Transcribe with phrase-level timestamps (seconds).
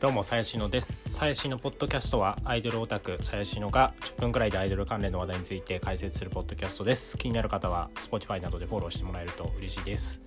[0.00, 1.10] どうも、さやしのです。
[1.10, 7.18] さやしのポッドキャストは、アイドルオタク、さやしのが10分くらいでアイドル関連の話題について解説するポッドキャストです。
[7.18, 10.22] 気になる方は、Spotify などでフォローしてもらえると嬉しいです。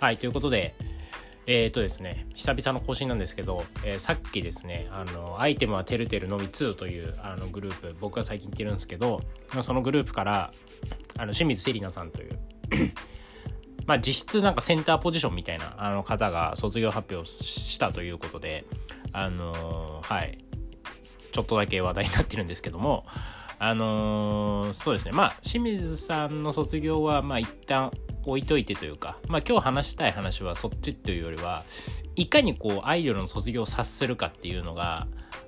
[0.00, 0.74] はい、ということで、
[1.46, 9.22] えっ、ー、とですね、久々の更新なんですけど、えー、さっきですね、あの、アイテムはてるてるのみ2というあのグループ、僕が最近言ってるんですけど、
[9.60, 10.52] そのグループから、
[11.16, 12.40] あの清水せりなさんという
[13.86, 18.64] まあ、実質なんかセンターポジションみたいなあの方が卒業発表したということで、
[19.12, 20.38] あのー、はい、
[21.32, 23.04] ちょっとだけ話題になってるんですけども、
[23.58, 27.92] あのー、そうですね、まあ、清水さんの卒業は、まあ、一旦
[28.24, 31.62] 置いといてというか、まあ、今日話したい話はそっちというよりは、
[32.16, 35.06] いかにこう、アイドルの卒業を察するかっていうのが、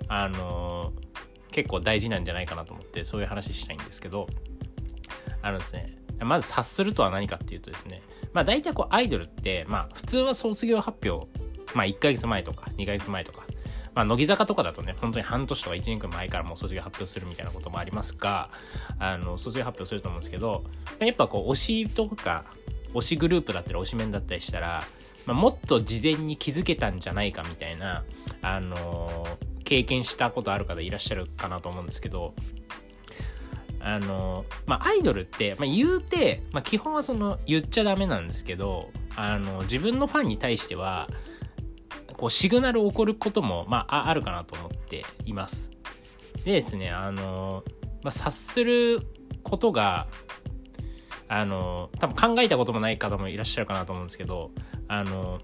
[0.08, 4.28] あのー、結構大事なんじゃないかなと思って、そういう話したいんですけど、
[5.42, 11.26] あのですね、まず察するとは何かっていうとですね、まあ大体こうアイドルって、まあ普通は卒業発表、
[11.74, 13.44] まあ1ヶ月前とか2ヶ月前とか、
[13.94, 18.50] まあ乃木坂とかだとね、本当に半年とか1年くらい前からもう卒業発表するみたいなこともありますが、
[18.98, 20.64] あの、卒業発表すると思うんですけど、
[20.98, 22.44] やっぱこう推しとか、
[22.94, 24.84] 推しグループだったり推しメンだったりしたら、
[25.26, 28.04] まあ、もっと事前に気づけたんじゃないかみたいな、
[28.42, 32.34] あのー、経験したことある方いらっしゃるかなと思うんですけど、
[33.84, 41.08] あの、まあ、アイドルって、まあ、言うて、まあ、基本はその、言っちゃダメなんですけど、あの、自分のファンに対しては、
[42.16, 45.70] こう、シグナル起こることも、まあ、あるかなと思っています。
[46.46, 47.62] でですね、あの、
[48.02, 49.02] まあ、察する
[49.42, 50.06] ことが、
[51.28, 54.50] あの、多分考えたこともない方もいらっしゃるかなと思うんですけど、
[54.88, 55.40] あの、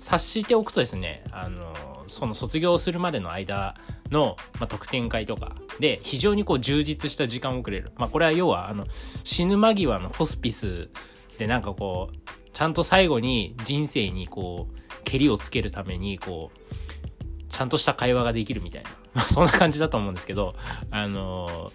[0.00, 1.72] 察しておくとですね、あの、
[2.08, 3.76] その卒業するまでの間
[4.10, 7.92] の、まあ、特典会とかで非常にこう充実した時間をくれる。
[7.96, 8.84] まあ、これは要はあの
[9.24, 10.90] 死ぬ間際のホスピス
[11.38, 20.54] でなんかこうちゃんと最後に人生にこうけりをつけるためにこうちゃんとした会話ができるみたいな、 まあ、そんな感じだと思うんですけど
[20.90, 21.70] あの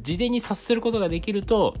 [0.00, 1.74] 事前に察することができると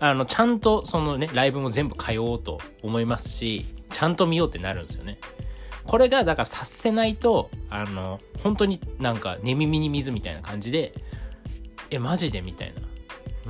[0.00, 3.64] あのちゃんとそのねライブも全部通おうと思いますし
[3.94, 5.18] ちゃんと見ようってなるんですよね。
[5.84, 10.94] これがだから察せないとあの本当になんか寝耳に水みたいな感じで
[11.90, 12.82] えマジでみたいな。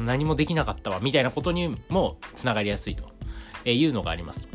[0.05, 0.99] 何もできなかったわ。
[1.01, 3.09] みたいなことにもつながりやすいと。
[3.65, 4.47] えいうのがあります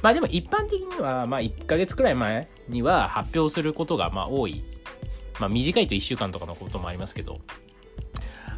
[0.00, 4.62] まあでも一般的にはまあ1ヶ月くらい前には発表することがまあ多い。
[5.40, 7.40] まあ短いと1週間とかのこともありますけど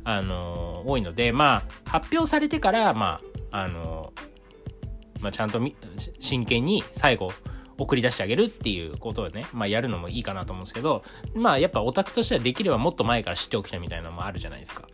[0.04, 4.12] あの多いのでまあ発表されてからまああの
[5.22, 5.60] まあちゃんと
[6.18, 7.32] 真剣に最後
[7.78, 11.02] 送り出してあげるっていうことをね、まあやるのもいいかなと思うんですけど、
[11.34, 14.86] まあやっぱオタクとしてはできればもっと前から知っておきたいみたいなのもあるじゃないですか。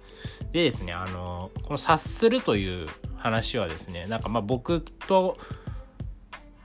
[0.53, 5.37] でですね、あの、この察するという話はですね、なんかまあ僕と、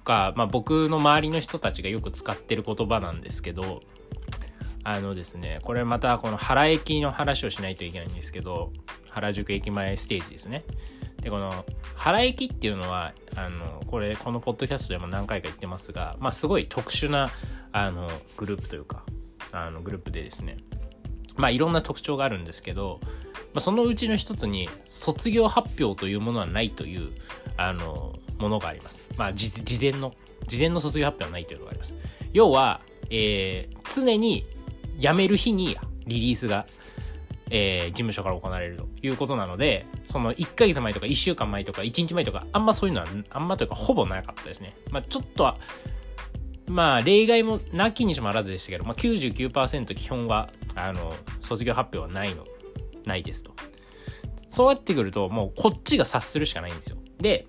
[0.03, 3.81] か、まあ僕の周りの人たちがよく使ってる言葉なんですけど、
[4.83, 8.71] あのですね、これまたこの原駅の話をしないといけないんですけど、
[9.09, 10.63] 原宿駅前ステージですね。
[11.21, 11.65] で、この
[11.95, 17.29] 原駅っていうのは、あの、これ、このポッドキャストでも何回か言ってますが、まあ、すごい特殊な、
[17.71, 19.03] あの、グループというか、
[19.51, 20.57] あの、グループでですね、
[21.37, 22.99] まあ、いろんな特徴があるんですけど、
[23.53, 27.11] まあ、そのうちの一つに、卒業発表というものはないという、
[27.55, 29.07] あの、ものがあります。
[29.17, 30.13] まあ、事前の、
[30.47, 31.95] 事前の卒業発表はないというのがあります。
[32.33, 34.45] 要は、えー、常に
[34.97, 35.77] 辞める日に
[36.07, 36.65] リリースが
[37.53, 44.73] えー、事務所から行われるということなので、その1ヶ月前とか1週間前とか1日前とか、あんまそういうのは、あんまというかほぼなかったですね。
[44.89, 45.57] まあちょっとは、
[46.67, 52.45] まあ例外もなきにしもあらずでしたけど、まあ99%基本は、あの、卒業発表はないの、
[53.06, 53.51] ないですと。
[54.47, 56.97] そうやってくると、もうこっちが察するしかないんですよ。
[57.19, 57.47] で、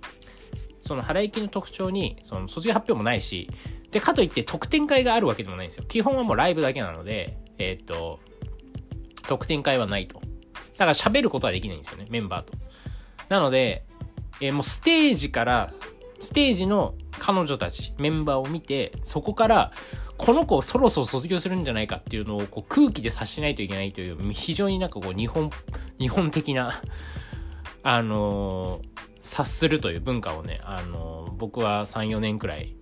[0.81, 3.49] その腹行きの特徴に、その卒業発表もないし、
[3.93, 5.85] で、かといって特典会があるわけでもないんですよ。
[5.87, 8.19] 基本はもうライブだけなので、えっ、と、
[9.27, 10.21] 特典会はないと。
[10.79, 12.55] だから喋ることはできないんですよね、メンバーと。
[13.29, 13.85] なので、
[14.41, 15.73] えー、もうステージから、
[16.21, 19.73] ステージの彼女たち、メンバーを見て、そこから、
[20.17, 25.51] この子そろそろ卒業するんじゃないかっていうのをこう空気で察しないといけないという、非常になんかこう日本、
[25.99, 26.73] 日本的な
[27.83, 32.77] あのー、察するという文化をね、あのー、僕は3、4年くらい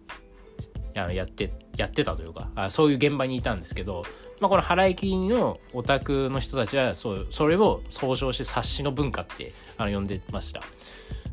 [1.01, 4.03] あのやって、やってたというか、あそういう現場にいたんですけど、
[4.41, 10.63] まあ、この腹行きのオタクの人たちは、そう、それを総称して冊子の文化ってあの呼んでました。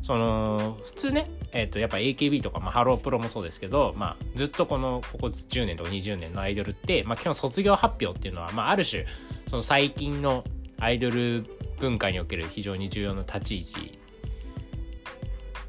[0.02, 9.04] その、普通ね、えっ、ー、と、やっぱ AKB とか、まあ、ハロープロもそうですけど、まあ、ずっとこの、ここ10年とか20年のアイドルって、まあ、基本卒業発表っていうのは、まあ、ある種、
[9.48, 10.44] その最近の
[10.78, 11.44] アイドル
[11.80, 13.98] 文化における非常に重要な立ち位置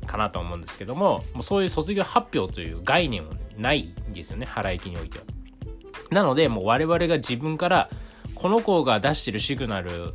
[0.05, 5.25] かなと思うんですけども、もうそういう卒業発表という概念はないんですよね、腹行きにおいては。
[6.11, 7.89] なのでもう我々が自分から
[8.33, 10.13] この子が出してるシグナル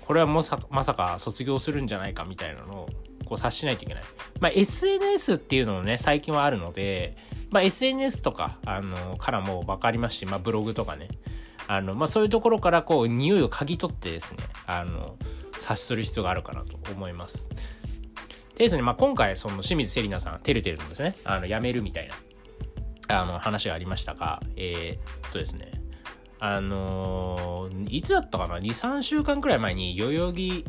[0.00, 2.88] これはもさまさか卒業するんじゃないかみたいなのを
[3.24, 4.04] こう察しないといけない。
[4.38, 7.16] まあ、SNS っていうのもね、最近はあるので、
[7.50, 11.08] まあ、SNS とか、あの、からも分かりますし、まあ、ブログとかね、
[11.66, 15.16] あの、まあ、そういうところからこう、匂いを嗅ぎ取ってですね、あの、
[15.54, 17.48] 察する必要があるかなと思います。
[18.56, 22.08] でですね、まあ、今回、その清水セリナさん、てるてるのですね、あの、辞めるみたい
[23.08, 25.72] な、あの、話がありましたが、えー、っとですね、
[26.38, 30.64] あのー、いつだったかな ?2、3週間くらい前に、代々木、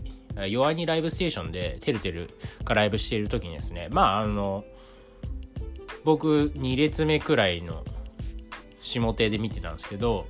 [0.49, 2.31] 弱にライブステーションで、てるてる
[2.63, 4.65] がライブしている時にですね、まあ、あの、
[6.03, 7.83] 僕、2列目くらいの
[8.81, 10.27] 下手で見てたんですけど、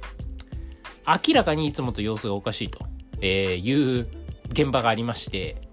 [1.07, 2.79] 明らかにいつもと様子がおかしいと、
[3.21, 4.07] えいう
[4.49, 5.64] 現場がありまして、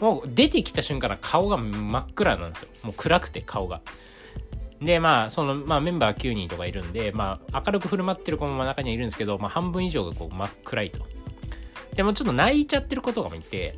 [0.00, 2.68] もう出てきた瞬間から顔が真っ暗なんですよ。
[2.82, 3.80] もう暗くて顔が。
[4.80, 11.04] で、まあ、その、まあメンバー9人とかいるんで、まあ明るく振る舞ってる子も中にはいるんですけど、まあ半分以上がこう真っ暗いと。
[11.94, 13.76] でもちょっと泣いちゃってる子とかもいて、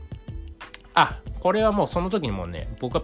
[0.94, 3.02] あ、これはもうその時にもうね、僕は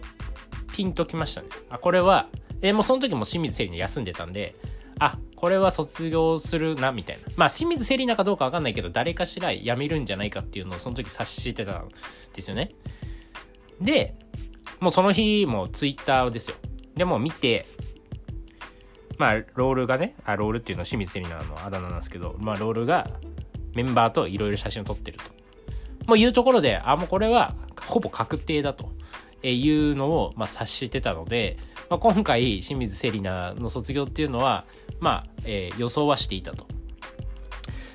[0.73, 1.49] ピンときましたね。
[1.71, 2.29] あ、これは、
[2.61, 4.55] えもうその時も清水セリナ休んでたんで、
[4.99, 7.23] あ、これは卒業するな、みたいな。
[7.37, 11.89] まあ、清水セリナかどうかわかんないけど、誰かしら辞めるんじゃないかっていうのをその時察してたん
[12.35, 12.75] ですよね。
[13.81, 14.17] で、
[14.81, 16.57] もうその日もツイッターですよ。
[16.97, 17.67] でも見て、
[19.19, 23.09] まあ、ロールがね、あ、ロールっていうのは清水セリナのあだ名なんですけど、まあ、ロールが
[23.75, 25.25] メンバーといろいろ写真を撮ってると。
[26.07, 27.55] もういうところで、あ、もうこれは
[27.87, 28.91] ほぼ確定だと
[29.43, 34.65] えいうのを、まあ、察してたので、まあ、今回、清水セリナの卒業っていうのは、
[35.01, 36.67] まあ、えー、予想はしていたと。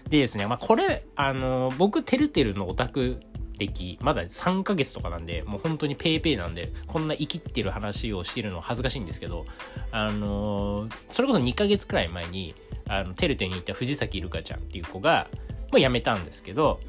[0.10, 3.20] でですね、まあ、これ、あのー、僕、てるてるのオタク
[3.58, 9.46] 歴、まだ3ヶ月とかなんで、もう本当にペイペイなんで、こんな生きってる話をしてるの恥ずかしいんですけど、
[9.92, 12.56] あのー、それこそ2ヶ月くらい前に、
[12.88, 15.28] あの、テルテに行った藤崎るかちゃんっていう子が、
[15.72, 16.80] もう辞めたんですけど、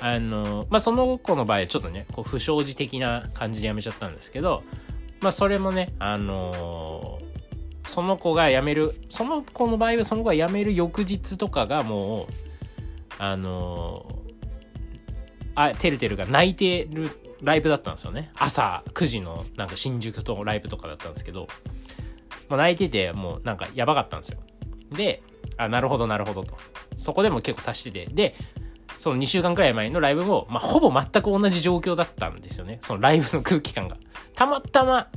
[0.00, 4.62] あの、まあ、その子の場合ちょっとね、こう不祥事的な感じで辞めちゃったんですけど、
[5.20, 12.26] まあ、それもね、あのー、その子が辞める、その子の場合はその子が辞める翌日とかがもう、
[13.18, 17.10] あのー、あ、てるてるが泣いてる
[17.42, 18.30] ライブだったんですよね。
[18.36, 21.48] 朝9時のなんか新宿とライブとかだったんですけど、
[22.48, 24.38] もう泣いててもうなんかやばかったんですよ。
[24.92, 25.22] で、
[25.56, 26.56] あ、なるほどなるほどと。
[26.98, 28.06] そこでも結構察してて。
[28.06, 28.34] で、
[29.00, 32.80] その2週間くらい前のライブも、まあ、ほぼ全く同じ状況だったんですよね。
[32.82, 33.96] そのライブの空気感が。
[34.34, 35.08] たまたま、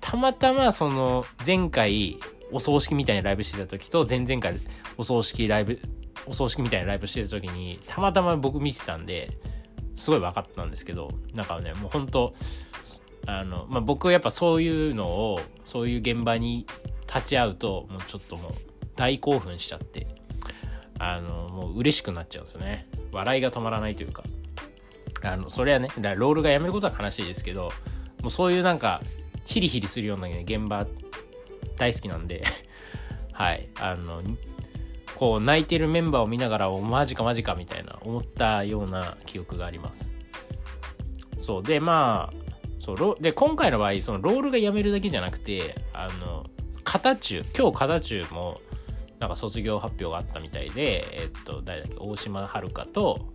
[0.00, 2.18] たまたまその前回
[2.52, 4.58] お葬式みたいなライブしてた時と前々回
[4.96, 5.78] お葬式ライブ、
[6.26, 9.28] お葬式みたいなライブしてた時にたまたま僕見てたんで、
[9.94, 12.34] すごい分かったんですけど、なんかね、もう本当
[13.26, 16.66] あの、まあ、僕はやっぱそういうのを、そういう現場に
[17.06, 18.52] 立ち会うと、もうちょっともう
[18.96, 20.06] 大興奮しちゃって、
[21.04, 22.86] あの、もう嬉しくなっちゃうんですよね。
[23.10, 24.22] 笑いが止まらないというか。
[25.24, 27.72] あの、それはね、だロールがやめることは悲しいですけど、
[28.22, 29.00] もうそういうなんか、
[29.44, 30.86] ヒリヒリするような、ね、現場
[31.76, 32.44] 大好きなんで
[33.32, 34.22] はい、あの、
[35.16, 40.12] こう泣いてるメンバーを見ながら、おマジかマジかみたいな思ったような記憶があります。
[41.40, 41.62] そう。
[41.64, 42.42] で、まあ、
[42.78, 46.44] そうで今回の場合そのロールがやめるだけじゃなくてあの
[46.82, 48.60] 型中今日型中も
[49.22, 53.32] なんか卒業発表があったみたいでえっと誰だっけ大島遥と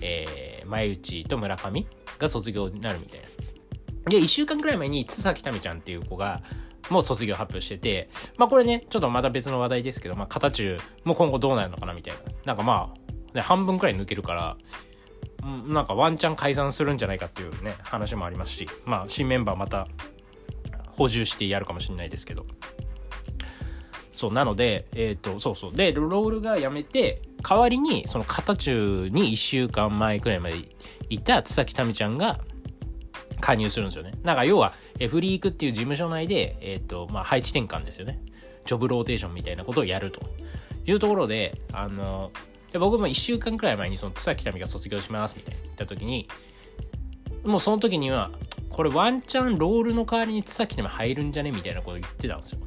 [0.00, 1.86] えー、前内と村上
[2.18, 3.26] が卒業になるみたいな。
[4.10, 6.42] で、1週間くらい前に、津崎民ちゃんっていう子が、
[6.88, 12.20] もう卒業発表してて、まあこれね、ちょっとまた別の話題ですけど、まあ型中も今後どうなるのかなみたいな。
[12.44, 14.56] なんかまあ、ね、半分くらい抜けるから、
[15.66, 19.88] なんかワンチャン解散するんじゃないかっていうね、話もありますし、まあ新メンバーまた
[20.92, 22.44] 補充してやるかもしれないですけど。
[24.18, 25.72] そう、なので、えっ、ー、と、そうそう。
[25.72, 30.56] で、ロールがやめて、代わりに、その型中に1週間前くらいまで
[31.08, 32.40] いた津崎民ちゃんが
[33.40, 34.14] 加入するんですよね。
[34.24, 34.72] なんか要は、
[35.08, 38.20] フリークっていう事務所内で、えっ、ー、と、まあ、配置転換ですよね。
[38.66, 40.20] ジョブローテーションみたいなことをやると
[40.84, 42.32] いうところで、あの、
[42.72, 46.26] で僕も1週間くらい前にその津崎民が卒業しますみたいな言った時に、
[47.44, 48.32] もうその時には、
[48.68, 52.60] これワンチャンロールの代わりに津崎民入るんじゃねみたいなこと言ってたんですよ。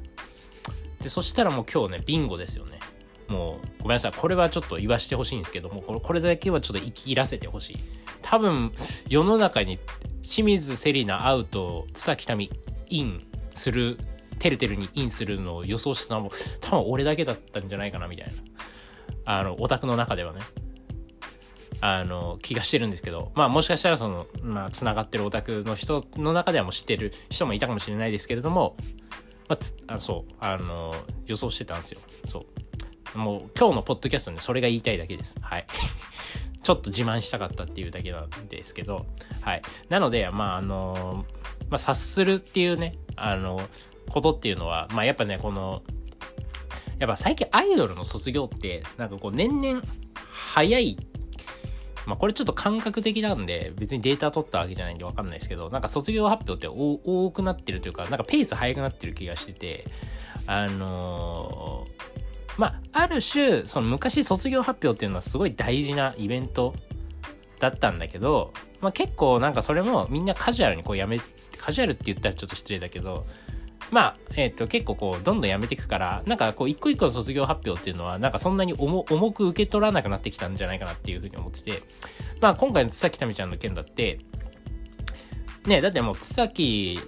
[1.01, 2.79] で、そしたらもう今日ね、ビンゴですよね。
[3.27, 4.13] もう、ごめんなさい。
[4.13, 7.77] これはちょっと言わしてほしいんですけども、これだけはちょっと生きらせてほしい。
[8.21, 8.71] 多分、
[9.07, 9.79] 世の中に
[10.21, 12.49] 清水セリナアウト、津崎民
[12.89, 13.97] インする、
[14.39, 18.33] てるてるにインするのを予想したのも、多分俺だけだったんじゃないかな、みたいな。
[19.25, 20.41] あの、オタクの中ではね。
[21.83, 28.77] あの、気がしてるんですけど、まあもしかしたらその、まあ繋がってるオタクの人の中ではもう知ってる人もいたかもしれないですけれども、
[29.51, 30.33] まあ、つあそう。
[30.39, 31.99] あの予想してたんですよ。
[32.25, 32.45] そ
[33.15, 33.17] う。
[33.17, 35.35] もう今日のポッドキャストでそれが言いたいだけです。
[35.41, 35.67] はい。
[36.63, 39.07] ちょっと自慢したかったっていうだけなんですけど。
[39.41, 39.61] はい。
[39.89, 41.25] なのでまああの
[41.69, 43.59] まあ察するっていうねあの
[44.07, 45.83] ことっていうのはまあやっぱねこの
[46.99, 49.81] やっぱ最近アイドルの卒業ってなんかこう年々
[50.31, 50.97] 早い
[52.05, 59.85] まあこれちょっと感覚的なんで別にデータ取ったわけじゃないんでわかんないですけどなんか卒業発表って多くなってるというかなんかペース速くなってる気がしてて
[60.47, 66.73] あのー、まあある種その昔卒業発表っていうのはすごい大事なイベント
[67.59, 71.19] だったんだけど、まあ、結構なんかそれもみんなカジュアルにこうやめ
[71.57, 73.25] カジュアルって言ったらちょっと失礼だけど
[73.91, 81.83] まあ、えっ、ー、と、結構こう、どんどんやめていくから、なんかこう、一個一個の卒業発表っていうのは、なんかそんなに重く受け取らなくなってきたんじゃないかなっていうふうに思ってて、
[82.39, 84.19] まあ、今回の津崎民ちゃんの件だって、
[85.65, 86.99] ね、だってもう津崎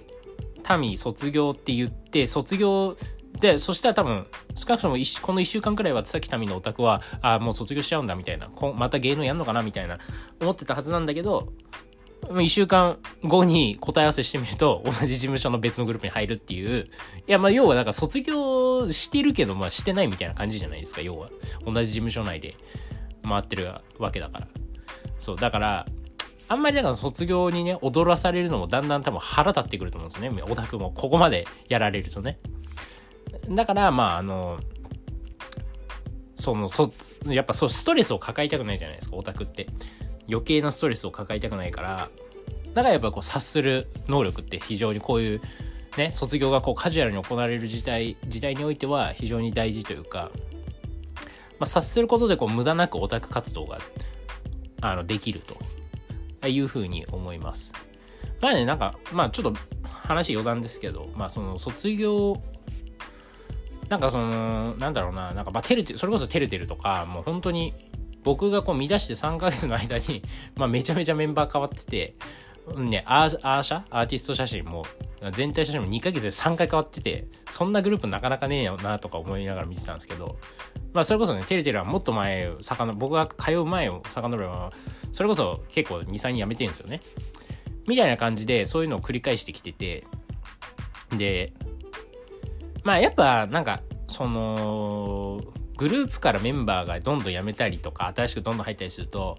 [0.78, 2.96] 民卒業って言って、卒業
[3.40, 9.98] で、そしたら多分、少なくともこの1週間くらいは津崎民のオタクは、ああ、もう卒業しちゃうんだみたいな、また芸能やんのかなみたいな、
[10.40, 11.52] 思ってたはずなんだけど、
[12.28, 16.88] 1週間後に答え合わせしてみると、 同じ事務所の別のグループに入るっていう。
[17.26, 21.28] いや、まあ、要は、だから卒業してるけど、まあ、してないみたいな感じじゃないですか、要は。
[21.64, 22.56] 同じ事務所内で
[23.22, 24.48] 回ってるわけだから。
[25.18, 25.86] そう、だから、
[26.46, 30.42] あんまりだから卒業にね、踊らされるのもだんだん多分腹立ってくると思うんですよね。
[30.42, 32.38] オタクもここまでやられるとね。
[33.48, 34.60] だから、まあ、あの、
[36.36, 36.92] その、そ、
[37.26, 39.66] やっぱそう、ストレスを抱えたくないじゃないですか、オタクって。
[40.28, 42.08] 余計なストレスを抱えたくないから
[42.74, 45.40] だからやっぱこう察する能力って非常にこういう
[45.96, 50.30] ね卒業がこうカジュアルに行われる時代時代においては非常に大事というか、
[51.58, 53.78] まあ、察することでこう無駄なくオタク活動が
[54.80, 55.40] あのできる
[56.40, 57.72] というふうに思います。
[58.40, 62.42] まあね、なんか、まあちょっと話余談ですけど、まあその卒業、
[63.88, 67.72] なんかその、なんだろうな、なんかまあテルテそれこそテルテルとか、もう本当に
[68.24, 70.22] 僕がこう見出して3ヶ月の間に、
[70.56, 72.14] まあ、めちゃめちゃメンバー変わってて、
[72.76, 73.82] ね、アーアーシャ？
[73.90, 74.86] アーティスト写真も、
[75.32, 80.38] 全体写真も2ヶ月で3回変わってて、そんなグループなかなかねえよなとか思いながら見てたんですけど、
[80.94, 82.50] まあそれこそね、テレテレはもっと前、
[82.96, 84.72] 僕が通う前を遡れば、
[85.12, 87.00] それこそ結構2、3人辞めてるんですよね。
[87.86, 90.04] みたいな感じで、そういうのを繰り返してきてて、
[91.12, 91.52] で、
[92.82, 95.40] まあやっぱなんか、その、
[95.76, 99.38] グループからメンバーがどんどん辞めたりとか新しくどんどん入ったりすると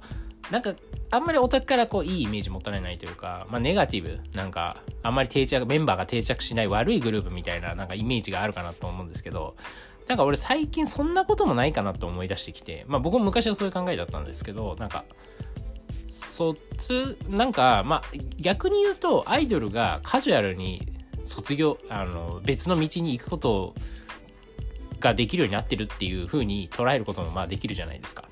[0.51, 0.75] なんか
[1.10, 9.56] あんまりオタクからこういいイメージ持たれないというか、まあ、ネガティブなんかあんまり定着メンバーが定着しない悪いグループみたいななんかイメージがあるかなと思うんですけど
[10.08, 15.06] なんか俺最近そんなこともないかなと思い出してきてまあ僕も昔はそういう考えだったんですけどなんか
[16.08, 18.01] そっちなんかまあ
[18.38, 20.88] 逆に言うとアイドルがカジュアルに
[21.24, 23.75] 卒業あの別の道に行くことを
[25.00, 28.25] ができるようになってるっていう風に捉えることもまあできるじゃないですか。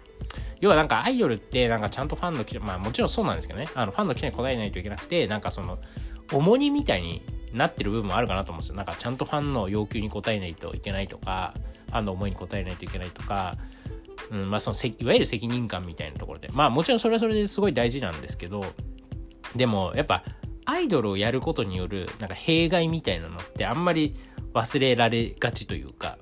[0.61, 5.79] 要はなんかアイドルってなんかちゃんとファンのまあもちろんそうなんですけどね、あのファンの期待に応えないといけなくて、なんかその
[6.31, 8.75] 重荷みたいになってる部分もあるかなと思うんですよ。
[8.75, 11.53] なんかちゃんとファンの要求に応えないといけないとか、
[11.87, 13.57] ファンの思いに応えないといけないとか、
[14.31, 18.65] うん、まあそのいわゆる責任感みたいなところで、まあもちろんそれはそれですごい大事なんですけど、
[19.55, 20.23] でもやっぱ
[20.65, 24.15] アイドルをやることによるなんか弊害みたいなのってあんまり
[24.53, 26.17] 忘れられがちというか、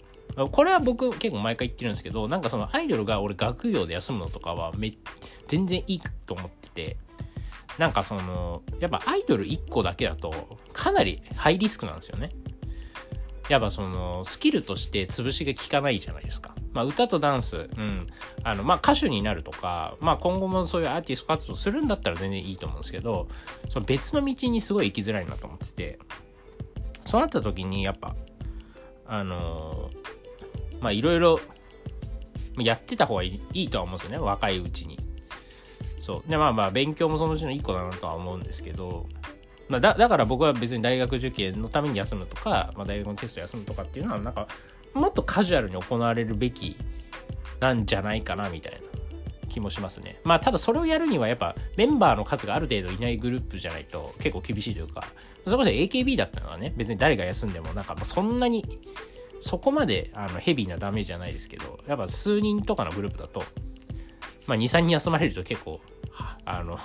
[0.51, 4.93] これは僕結構毎回言ってるんですけど、なんかそのアイドルが俺学業で休むのとかはめ
[5.47, 6.97] 全然いいと思ってて、
[7.77, 12.29] なんかその、やっぱアイドル1個だけだとかなりハイリスクなんですよね。
[13.49, 16.55] やっぱそのスキルとして潰しが効かないじゃないですか。
[16.71, 18.07] まあ歌とダンス、うん。
[18.43, 23.27] あの、まあ歌手になるとか、まあ今後もそういうアーティスト活動するんだったら全然いいと思うんですけど、
[23.69, 25.99] その別の道にすごい行きづらいなと思ってて、
[27.05, 28.15] そうなった時にやっぱ、
[29.05, 29.89] あの
[30.81, 31.39] まあいろいろ
[32.59, 34.17] やってた方がいいとは思うんですよね。
[34.17, 34.99] 若いうちに。
[36.01, 36.29] そう。
[36.29, 39.07] でまあまあ勉強もそのうちの一個だなとは思うんですけど、
[39.69, 44.47] まあ、だだから僕は別に大学受験のために休むとか、まあ、大学のテスト休むとかっていうのはなんか
[44.93, 46.75] もっとカジュアルに行われるべき
[47.61, 48.79] なんじゃないかなみたいな
[49.47, 50.19] 気もしますね。
[50.23, 55.05] まあただそれをやるにはやっぱメンバーの数がある程度いないグループじゃないと結構厳しいというか
[55.45, 58.79] それこで AKB だったのはね別に誰が休んでもなんかそんなに
[59.41, 63.43] そこまであのヘビーなダメージじゃないですけど、やっぱ数人とかのグループだと、
[64.47, 65.81] まあ、2、3人休まれると結構、
[66.45, 66.79] あの、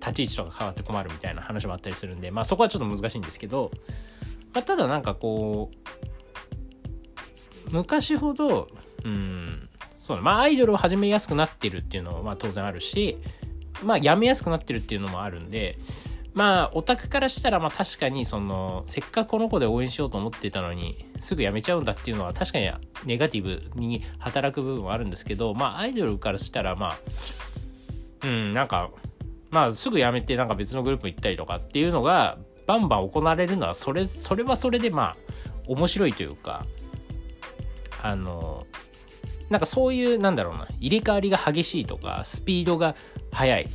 [0.00, 3.70] 立ち位置とか変わって困るみたいな話もあったりするんで、まあそこはちょっと難しいんですけど、
[4.54, 5.70] まあ、ただなんかこ
[7.70, 8.68] う、昔ほど、
[9.04, 13.18] うん、そうまあアイドルを始めやすくなってるっていうのはまあ当然あるし、
[13.82, 15.78] まあやめやすくなってるっていうのもあるんで、
[16.34, 22.70] まあオタクからしたらまあ確かにそのせっかくこの子で応援しようと思ってたのにすぐ辞めちゃうんだっていうのは確かに
[23.04, 26.98] ネガティブに働く部分はあるんですけどまあアイドルからしたらまあ
[28.24, 28.90] うんなんか
[29.50, 35.16] まあすぐ辞めてなんか別のグループ行ったりとかっていうのがバンバン行われるのはそれそれはそれでまあ
[35.68, 36.66] 面白いというか
[38.02, 38.66] あの
[39.50, 42.96] なんかそういうなんだろうな入れ替わりが激しいとかスピードが
[43.30, 43.68] 速い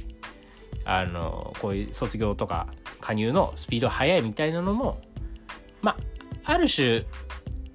[0.85, 2.67] あのこういう卒業とか
[2.99, 5.01] 加入のスピード速いみたいなのも
[5.81, 5.97] ま
[6.45, 7.05] あある種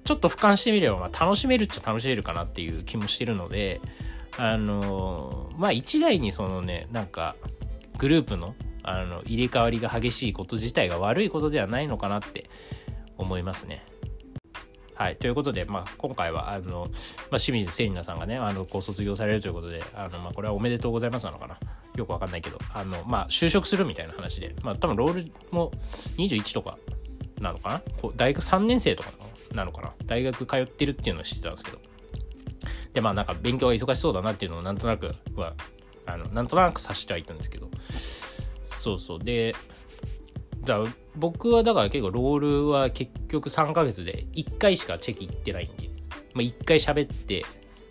[0.03, 3.81] ちょっと俯瞰してみれば、まあ、楽しめるっちゃ楽しめるかなっていう気もしてるので
[4.37, 7.35] あのまあ一概にそのねなんか
[7.97, 12.49] グループのあの入れ替わりが激しいこと自体が悪いことではないのかなって
[13.17, 13.83] 思いますね。
[14.95, 15.17] はい。
[15.17, 16.87] ということで、まあ、今回は、あの、
[17.29, 21.57] まあ、清水聖奈さんがね、あの、ご卒業されるということで、あの、まあ、これはおめでとうございますなのかな。
[21.95, 25.71] よくわかんないけど、あの、まあ、就職するみたいな話で、まあ、多分ロールも
[26.17, 26.77] 21とか
[27.39, 27.81] なのかな？
[28.01, 29.11] こう大学3年生とか
[29.53, 29.93] なのかな？
[30.05, 31.79] 大学通ってるっていうのを知ってたんですけど。
[32.93, 35.53] で、まあ、なんか勉強が忙しそうだなっていうのをなんとなくは、
[36.05, 37.69] あの、なんとなく察してはいたんですけど、
[38.63, 39.19] そうそう。
[39.19, 39.53] で、
[40.63, 40.85] じゃあ
[41.15, 45.89] 僕はだから結構ロールは結局3ヶ月で1回しかチェキ行ってないんで、
[46.33, 47.45] まあ、1回喋って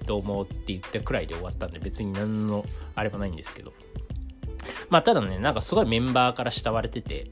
[0.07, 3.73] どうもって言ったくらいで終わったんで別に何のあれもないんですけど
[4.95, 7.27] まあただねなんかすごいメンバーから慕われてて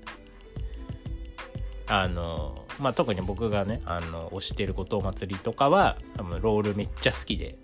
[1.87, 7.57] あのまあ特に僕がねあの推してることお祭りとかは多分ロールめっちゃ好きで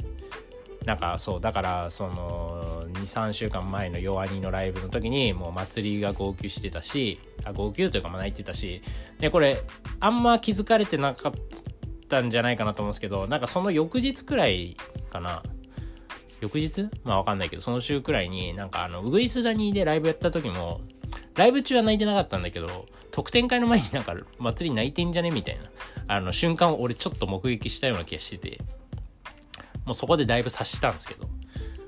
[0.84, 8.80] なんかそうだからその23週間前の弱荷のライブの時にもう祭りが号泣してたしあ号泣というかまあ泣いてたし
[9.18, 9.60] でこれ
[9.98, 11.32] あんま気づかれてなかっ
[12.08, 14.76] たんじゃないかなと思うんですけどなんかその翌日くらい
[15.10, 15.42] かな
[16.40, 16.84] 翌日？
[17.04, 20.80] まあわかんないけどその週くらいになんかあのウグイス谷でライブやった時も
[21.34, 25.62] ライブ中は泣いてなかったんだけど特典会の前になんか祭り泣いてんじゃねみたいな
[26.06, 28.60] あの瞬間を俺ちょっと目撃したような気がしてて
[29.84, 31.28] もうそこでだいぶ察したんですけど、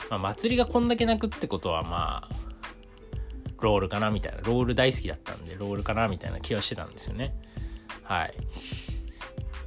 [0.08, 2.34] まあ、祭りがこんだけ泣くってことはまあ
[3.60, 7.34] ロールかなみたいなロール大好きだったんでロールかなみたいな気はしてたんですよね。
[8.02, 8.34] はい。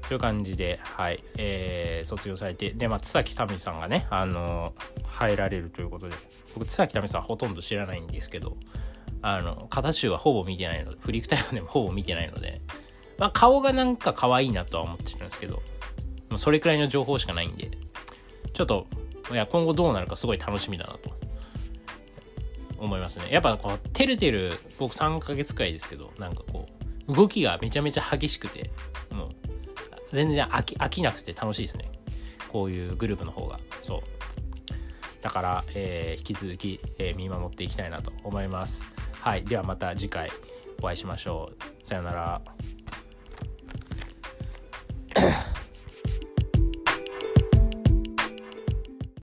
[0.08, 6.16] という感じで、はい、えー、卒業されて、で、まあ、津崎民さんがね、あのー、入られるということで、
[6.56, 8.58] 僕、津崎民さんほとんど知らないんですけど、
[9.22, 12.62] あの、型集はほぼ見てないので、フリークタイムでもほぼ見てないので、
[13.18, 15.62] まあ、顔がなんか可愛いなとは思ってるんですけど、
[16.38, 17.72] それくらいの情報しかないんで、
[18.54, 18.88] ちょっと、
[19.32, 21.12] いや、今後どうなるかすごい楽しみだなと
[22.78, 23.28] 思いますね。
[23.32, 26.68] やっぱこう、てるてる、僕3ヶ月くらいですけど、なんかこ
[27.08, 28.72] う、動きがめちゃめちゃ激しくて、
[30.14, 31.92] 全然飽き飽きなくて楽しいですね。
[32.50, 33.60] こういうグループの方が。
[33.82, 34.02] そう。
[35.22, 38.86] だから、えー、引き続き、えー、見守っていきたいなと思います。
[39.20, 39.44] はい。
[39.44, 40.30] ではまた次回
[40.82, 41.52] お会いしましょ
[41.84, 41.88] う。
[41.88, 42.42] さよなら。